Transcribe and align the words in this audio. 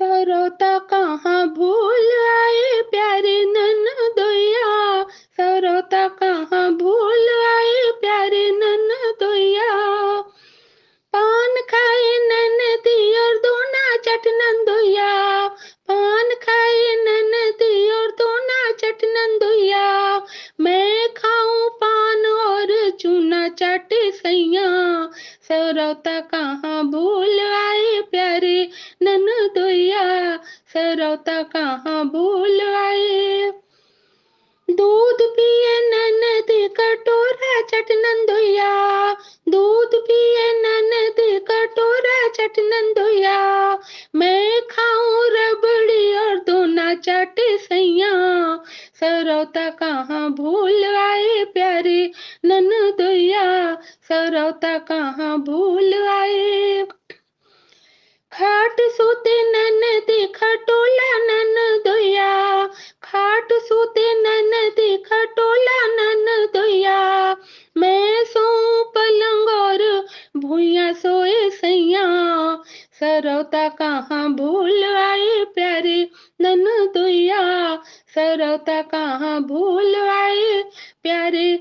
सरोता 0.00 0.78
कहाँ 0.78 1.46
भूल 1.48 2.10
आए 2.28 2.82
प्यारे 2.82 3.44
नन 3.44 3.84
दोया 4.16 5.02
सरोता 5.36 6.06
कहाँ 6.08 6.70
भूल 6.72 7.28
आए 7.46 7.90
प्यारे 8.00 8.50
नन 8.50 8.88
दोया 9.20 9.72
पान 11.12 11.60
खाए 11.70 12.12
नन 12.22 12.60
और 13.18 13.36
दोना 13.36 13.96
चटनन 13.96 14.64
दोया 14.64 15.48
पान 15.88 16.34
खाए 16.42 16.94
नन 16.98 17.34
और 17.92 18.10
दोना 18.10 18.70
चटनन 18.72 19.38
दोया 19.38 20.18
मैं 20.60 21.08
खाऊं 21.08 21.68
पान 21.70 22.26
और 22.26 22.90
चूना 22.90 23.48
चट 23.48 23.88
सैया। 23.92 24.68
सरौता 25.48 26.20
कहाँ 26.20 26.84
भूल 26.90 27.40
आए 27.40 28.00
प्यारे 28.10 28.70
दोया 29.48 30.36
सरौता 30.72 31.42
कहाँ 31.42 32.08
भूल 32.08 32.60
आए? 32.60 33.52
दूध 34.70 35.16
पिए 35.22 35.80
ननद 35.80 36.70
कटोरा, 36.80 37.60
चटनन 37.62 38.26
धोया 38.28 39.12
दूध 39.48 39.90
पिए 39.94 40.52
ननद 40.52 41.40
कटोरा, 41.50 42.28
चटनन 42.28 42.94
धोया 42.98 43.78
मैं 44.14 44.60
खाऊं 44.60 45.24
रबड़ी 45.24 46.16
और 46.16 46.38
दोना 46.38 46.94
चाटे 46.94 47.58
सैया। 47.58 48.56
सरौता 49.00 49.70
कहाँ 49.70 50.30
भूल 50.30 50.84
आए 50.84 51.44
प्यारे 51.44 52.12
नन 52.44 52.68
दोया 52.98 53.74
सरौता 54.08 54.78
कहाँ 54.78 55.38
भूल 55.38 55.94
आए? 55.94 56.86
खाट 58.32 58.76
सोते 58.80 59.07
सरौता 73.00 73.68
कहाँ 73.68 74.28
भूल 74.34 74.84
आई 74.84 75.44
प्यारी 75.54 76.02
नन 76.40 76.64
दुया 76.94 77.42
सरौता 78.14 78.80
कहाँ 78.82 79.40
भूल 79.42 79.94
आई 79.94 80.62
प्यारी 81.02 81.56